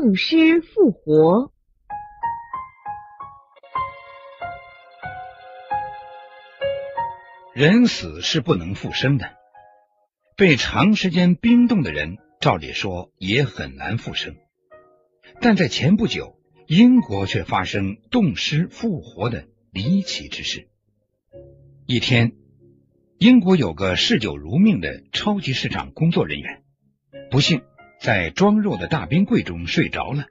[0.00, 1.52] 冻尸复活。
[7.52, 9.34] 人死是不能复生的，
[10.36, 14.36] 被长时间冰冻的人，照理说也很难复生。
[15.40, 20.68] 但在前不久，英国却发生冻尸复活的离奇之事。
[21.86, 22.36] 一天，
[23.18, 26.62] 英国有个嗜酒如命的超级市场工作人员，
[27.32, 27.62] 不幸
[28.00, 30.26] 在装肉的大冰柜中睡着了。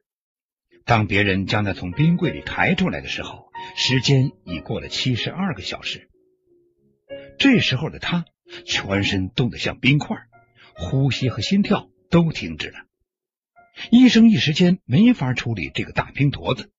[0.86, 6.10] 当别人将他从冰柜里抬出来的时候，时间已过了七十二个小时。
[7.38, 8.26] 这时候的他，
[8.66, 10.18] 全身冻得像冰块，
[10.76, 12.86] 呼吸和心跳都停止了。
[13.92, 16.72] 医生一时间没法处理这个大冰坨子，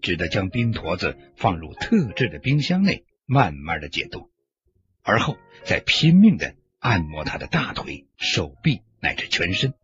[0.00, 4.30] 只得将冰坨子放入特制的冰箱内，慢慢的解冻，
[5.02, 9.74] 而后再拼命的按摩他的大腿、手臂乃至全身。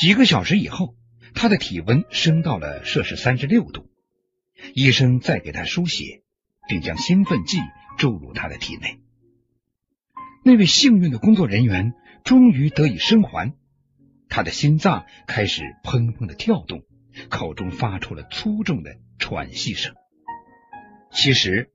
[0.00, 0.94] 几个小时以后，
[1.34, 3.90] 他的体温升到了摄氏三十六度，
[4.72, 6.22] 医生再给他输血，
[6.70, 7.58] 并将兴奋剂。
[7.98, 8.98] 注入他的体内，
[10.42, 11.92] 那位幸运的工作人员
[12.24, 13.52] 终于得以生还，
[14.30, 16.84] 他的心脏开始砰砰的跳动，
[17.28, 19.94] 口中发出了粗重的喘息声。
[21.12, 21.68] 其实，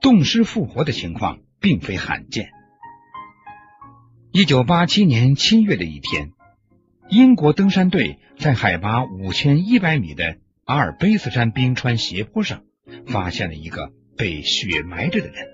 [0.00, 2.48] 冻尸复活的情况并非罕见。
[4.30, 6.32] 一九八七年七月的一天，
[7.08, 12.64] 英国登山队在海拔五千一百米的阿尔卑斯山冰川斜坡上
[13.06, 13.92] 发现了一个。
[14.14, 15.48] 被雪埋着的人，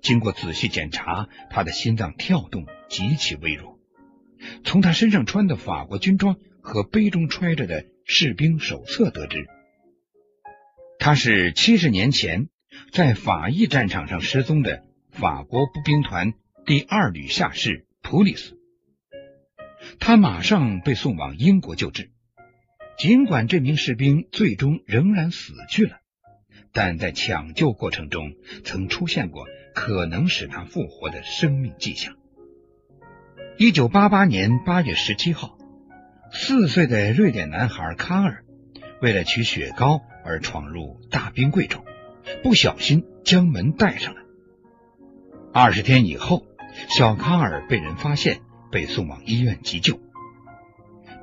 [0.00, 3.78] 经过仔细检查，他的心脏跳动极其微弱。
[4.64, 9.46] 从他身上穿的法国军装和杯中揣着的士兵手册得知，
[10.98, 12.48] 他是七十年前
[12.90, 16.32] 在法意战场上失踪的法国步兵团
[16.64, 18.58] 第二旅下士普里斯。
[19.98, 22.10] 他马上被送往英国救治，
[22.98, 25.98] 尽管这名士兵最终仍然死去了。
[26.72, 28.32] 但在抢救过程中，
[28.64, 32.16] 曾出现过可能使他复活的生命迹象。
[33.56, 35.56] 一九八八年八月十七号，
[36.32, 38.44] 四岁的瑞典男孩卡尔
[39.00, 41.84] 为了取雪糕而闯入大冰柜中，
[42.42, 44.20] 不小心将门带上了。
[45.52, 46.44] 二十天以后，
[46.88, 48.40] 小卡尔被人发现，
[48.74, 50.00] 被送往医院急救。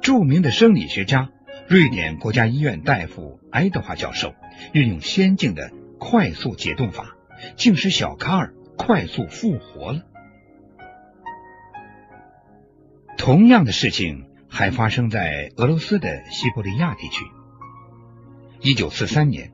[0.02, 1.30] 著名的生理学家、
[1.68, 4.34] 瑞典国家医院大夫爱德华教授。
[4.74, 7.16] 运用先进的快速解冻法，
[7.56, 10.04] 竟使小卡尔快速复活了。
[13.18, 17.26] 同样的事情还发生在俄罗斯的西伯利亚地区。
[18.60, 19.52] 一九四三年，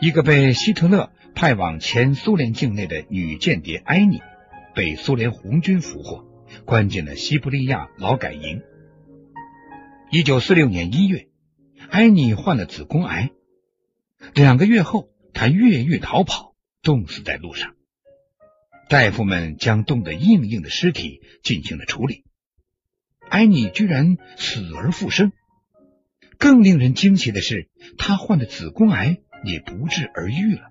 [0.00, 4.20] 一个被希特勒派往前苏联境内的女间谍埃妮
[4.74, 6.24] 被苏联红军俘获，
[6.64, 8.62] 关进了西伯利亚劳改营。
[10.10, 11.28] 一九四六年一月，
[11.90, 13.30] 埃妮患了子宫癌。
[14.34, 17.74] 两个月后，他越狱逃跑，冻死在路上。
[18.88, 22.24] 大夫们将冻得硬硬的尸体进行了处理。
[23.28, 25.32] 埃妮居然死而复生。
[26.38, 27.68] 更令人惊奇的是，
[27.98, 30.70] 他患的子宫癌也不治而愈了。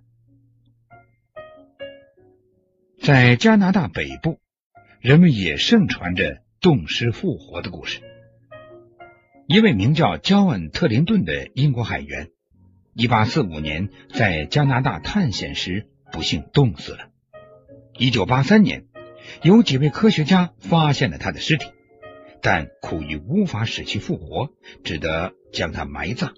[3.01, 4.39] 在加拿大北部，
[5.05, 8.01] 人们也盛传着冻尸复活的故事。
[9.47, 12.31] 一位名叫焦恩·特林顿的英国海员。
[12.95, 17.11] 一八四五年，在加拿大探险时不幸冻死了。
[17.99, 18.87] 一九八三年，
[19.43, 21.67] 有几位科学家发现了他的尸体，
[22.41, 24.49] 但苦于无法使其复活，
[24.83, 26.33] 只得将他埋葬。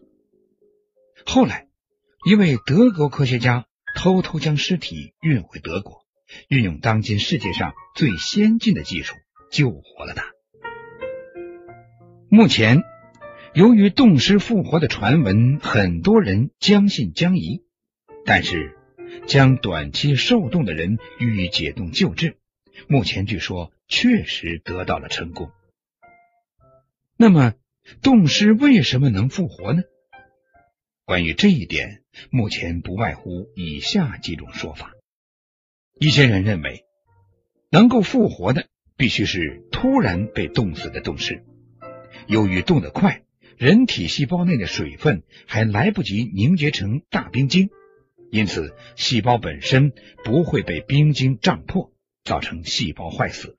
[1.26, 1.70] 后来，
[2.30, 6.06] 一位德国科学家偷偷将尸体运回德国，
[6.50, 9.16] 运用当今世界上最先进的技术
[9.52, 10.26] 救活了他。
[12.30, 12.84] 目前。
[13.54, 17.64] 由于冻尸复活的传闻，很多人将信将疑。
[18.24, 18.78] 但是，
[19.26, 22.38] 将短期受冻的人予以解冻救治，
[22.88, 25.50] 目前据说确实得到了成功。
[27.16, 27.56] 那么，
[28.04, 29.82] 冻尸为什么能复活呢？
[31.04, 34.92] 关于这一点，目前不外乎以下几种说法：
[36.00, 36.86] 一些人认为，
[37.72, 38.68] 能够复活的
[38.98, 41.44] 必须是突然被冻死的冻尸，
[42.28, 43.24] 由于冻得快。
[43.58, 47.72] 人体细胞内的水分还来不及凝结成大冰晶，
[48.30, 51.92] 因此细胞本身不会被冰晶胀破，
[52.24, 53.56] 造成细胞坏死。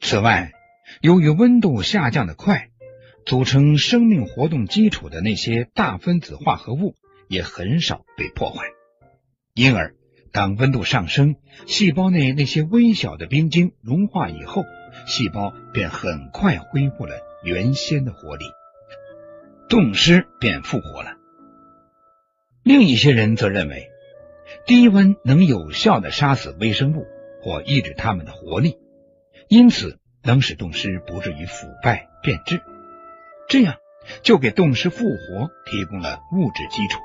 [0.00, 0.50] 此外，
[1.00, 2.70] 由于温度下降的快，
[3.24, 6.96] 组成生命活动基础的那些大分子化合物
[7.28, 8.64] 也很少被破坏，
[9.54, 9.94] 因而
[10.36, 11.36] 当温度上升，
[11.66, 14.64] 细胞内那些微小的冰晶融化以后，
[15.06, 17.14] 细胞便很快恢复了。
[17.42, 18.44] 原先的活力，
[19.70, 21.12] 冻尸便复活了。
[22.62, 23.88] 另一些人则认为，
[24.66, 27.06] 低温能有效的杀死微生物
[27.42, 28.76] 或抑制它们的活力，
[29.48, 32.60] 因此能使冻尸不至于腐败变质，
[33.48, 33.76] 这样
[34.20, 37.00] 就给冻尸复活提供了物质基础。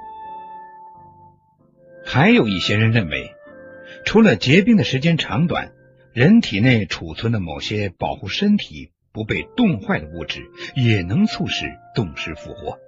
[2.03, 3.36] 还有一些人认为，
[4.06, 5.71] 除了结冰的时间长短，
[6.13, 10.42] 人体内储存的某些保护身体不被冻坏的物质，
[10.75, 11.65] 也能促使
[11.95, 12.80] 冻尸复活。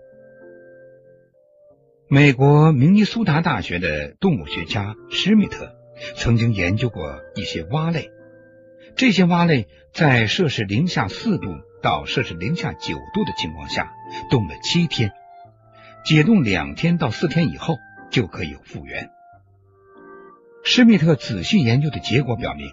[2.10, 5.76] 美国明尼苏达大学的动物学家施密特
[6.16, 8.12] 曾经研究过一些蛙类，
[8.96, 11.48] 这些蛙类在摄氏零下四度
[11.82, 13.94] 到摄氏零下九度的情况下
[14.30, 15.12] 冻了七天，
[16.04, 17.78] 解冻两天到四天以后。
[18.14, 19.10] 就可以复原。
[20.64, 22.72] 施密特仔细研究的结果表明，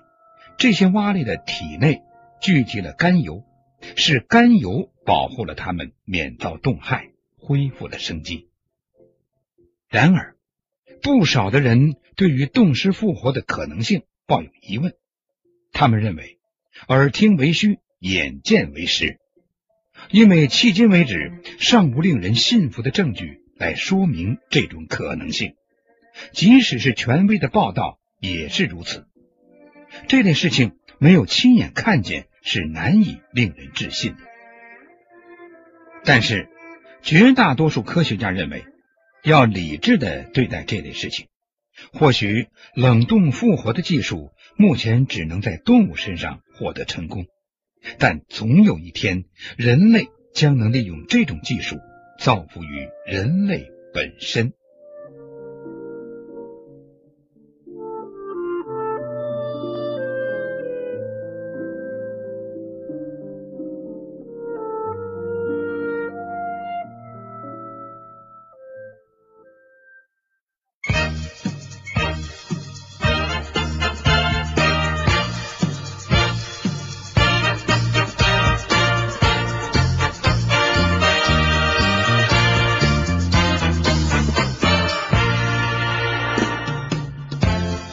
[0.59, 2.03] 这些蛙类的体内
[2.41, 3.43] 聚集了甘油，
[3.97, 8.49] 是甘油保护了它们免遭冻害，恢复了生机。
[9.89, 10.37] 然而，
[11.03, 14.93] 不少的人对于冻尸复活的可能性抱有疑问，
[15.73, 16.39] 他们认为
[16.87, 19.19] 耳听为虚，眼见为实，
[20.11, 23.41] 因为迄今为止尚无令人信服的证据。
[23.61, 25.55] 来说明这种可能性，
[26.33, 29.07] 即使是权威的报道也是如此。
[30.09, 34.23] 这类事情没有亲眼看见是难以令人置信的。
[36.05, 36.49] 但是，
[37.03, 38.65] 绝大多数科学家认为，
[39.23, 41.27] 要理智的对待这类事情。
[41.93, 47.27] 或许冷冻复活的技术目前只能在动物身上获得成功，
[47.99, 49.25] 但总有一天，
[49.59, 51.77] 人类将能利用这种技术。
[52.21, 54.53] 造福于人类本身。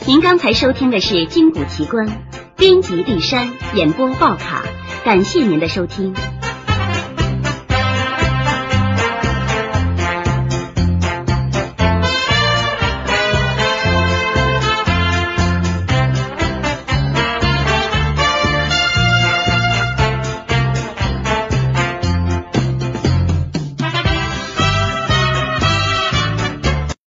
[0.08, 2.08] 您刚才收听的是《金谷奇观》，
[2.56, 4.64] 编辑丽珊，演播报卡，
[5.04, 6.16] 感谢您的收听。